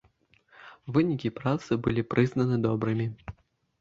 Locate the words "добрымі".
2.67-3.07